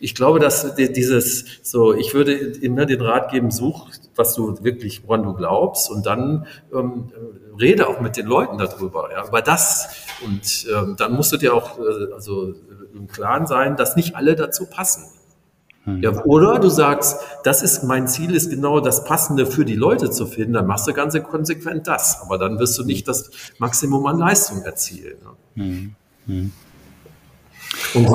[0.00, 5.06] Ich glaube, dass dieses, so, ich würde immer den Rat geben, such, was du wirklich,
[5.06, 7.12] woran du glaubst und dann ähm,
[7.60, 9.88] rede auch mit den Leuten darüber, ja, über das.
[10.24, 12.54] Und ähm, dann musst du dir auch äh, also
[12.94, 15.04] im Klaren sein, dass nicht alle dazu passen.
[15.84, 16.02] Hm.
[16.02, 20.10] Ja, oder du sagst, das ist mein Ziel, ist genau das Passende für die Leute
[20.10, 22.20] zu finden, dann machst du ganz konsequent das.
[22.22, 25.16] Aber dann wirst du nicht das Maximum an Leistung erzielen.
[25.22, 25.62] Ne?
[25.62, 25.94] Hm.
[26.26, 26.52] Hm.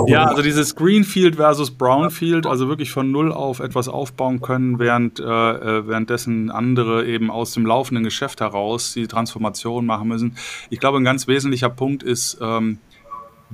[0.07, 5.19] Ja, also dieses Greenfield versus Brownfield, also wirklich von Null auf etwas aufbauen können, während
[5.19, 10.37] äh, äh währenddessen andere eben aus dem laufenden Geschäft heraus die Transformation machen müssen.
[10.69, 12.79] Ich glaube, ein ganz wesentlicher Punkt ist, ähm,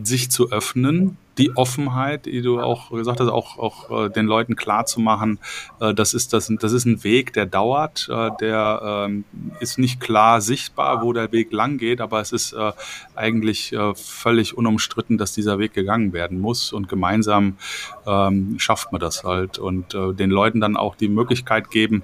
[0.01, 4.55] sich zu öffnen, die Offenheit, die du auch gesagt hast, auch, auch äh, den Leuten
[4.55, 5.39] klar zu machen,
[5.79, 9.23] äh, das, ist, das, das ist ein Weg, der dauert, äh, der ähm,
[9.59, 12.71] ist nicht klar sichtbar, wo der Weg lang geht, aber es ist äh,
[13.15, 17.57] eigentlich äh, völlig unumstritten, dass dieser Weg gegangen werden muss und gemeinsam
[18.05, 19.57] ähm, schafft man das halt.
[19.57, 22.03] Und äh, den Leuten dann auch die Möglichkeit geben,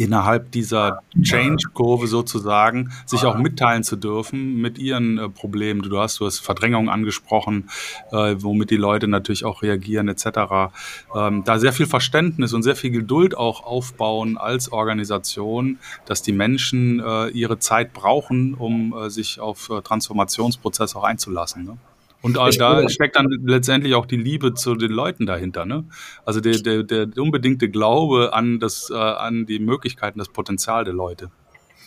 [0.00, 5.82] innerhalb dieser Change-Kurve sozusagen sich auch mitteilen zu dürfen mit ihren äh, Problemen.
[5.82, 7.68] Du hast, du hast Verdrängung angesprochen,
[8.10, 10.72] äh, womit die Leute natürlich auch reagieren etc.
[11.14, 16.32] Ähm, da sehr viel Verständnis und sehr viel Geduld auch aufbauen als Organisation, dass die
[16.32, 21.64] Menschen äh, ihre Zeit brauchen, um äh, sich auf äh, Transformationsprozesse auch einzulassen.
[21.64, 21.78] Ne?
[22.22, 25.84] Und ich da steckt dann letztendlich auch die Liebe zu den Leuten dahinter, ne?
[26.24, 30.92] Also der, der, der unbedingte Glaube an das, äh, an die Möglichkeiten, das Potenzial der
[30.92, 31.30] Leute.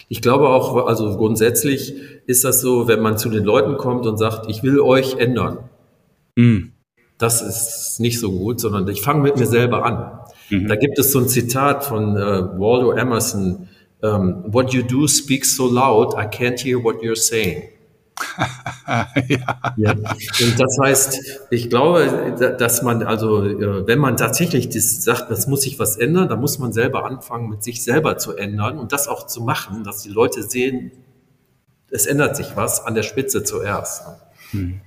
[0.10, 1.94] Ich glaube auch, also grundsätzlich
[2.26, 5.70] ist das so, wenn man zu den Leuten kommt und sagt, ich will euch ändern.
[6.36, 6.72] Mm.
[7.18, 10.20] Das ist nicht so gut, sondern ich fange mit mir selber an.
[10.50, 10.68] Mhm.
[10.68, 13.70] Da gibt es so ein Zitat von äh, Waldo Emerson,
[14.02, 17.64] um, ähm, What you do speaks so loud, I can't hear what you're saying.
[19.28, 19.74] ja.
[19.78, 19.92] ja.
[19.92, 21.20] Und das heißt,
[21.50, 25.98] ich glaube, dass man, also, äh, wenn man tatsächlich das sagt, das muss sich was
[25.98, 29.42] ändern, dann muss man selber anfangen, mit sich selber zu ändern und das auch zu
[29.42, 30.92] machen, dass die Leute sehen,
[31.90, 34.04] es ändert sich was an der Spitze zuerst.
[34.52, 34.82] Hm.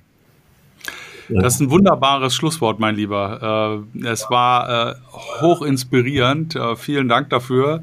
[1.29, 1.41] Ja.
[1.41, 3.83] Das ist ein wunderbares Schlusswort, mein Lieber.
[4.03, 4.95] Äh, es war äh,
[5.41, 6.57] hoch inspirierend.
[6.77, 7.81] vielen Dank dafür.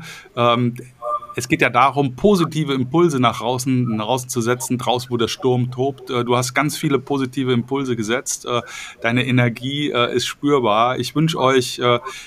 [1.36, 5.28] Es geht ja darum, positive Impulse nach draußen, nach draußen zu setzen, draußen, wo der
[5.28, 6.10] Sturm tobt.
[6.10, 8.46] Äh, du hast ganz viele positive Impulse gesetzt.
[8.46, 8.62] Äh,
[9.00, 10.98] deine Energie äh, ist spürbar.
[10.98, 11.80] Ich wünsche euch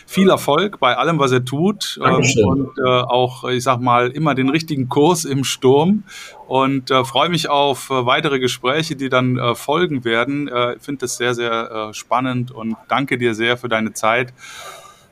[0.05, 1.99] viel Erfolg bei allem, was ihr tut.
[2.03, 2.45] Ähm, Dankeschön.
[2.45, 6.03] Und auch, ich sag mal, immer den richtigen Kurs im Sturm.
[6.47, 10.49] Und freue mich auf weitere Gespräche, die dann folgen werden.
[10.77, 14.33] Ich finde das sehr, sehr spannend und danke dir sehr für deine Zeit.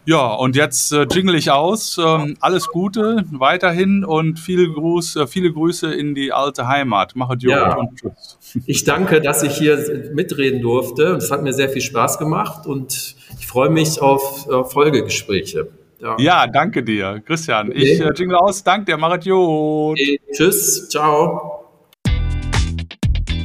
[0.06, 1.98] Ja, und jetzt äh, jingle ich aus.
[1.98, 7.16] Ähm, alles Gute weiterhin und viele, Gruß, äh, viele Grüße in die alte Heimat.
[7.16, 7.76] Mache dir ja.
[7.76, 8.64] und tschüss.
[8.66, 11.16] Ich danke, dass ich hier mitreden durfte.
[11.16, 15.68] Es hat mir sehr viel Spaß gemacht und ich freue mich auf äh, Folgegespräche.
[16.00, 16.16] Ja.
[16.20, 16.48] ja.
[16.48, 17.70] danke dir, Christian.
[17.70, 17.80] Okay.
[17.80, 18.64] Ich äh, jingle aus.
[18.64, 20.20] Danke dir, Marit Okay.
[20.32, 21.65] Tschüss, ciao.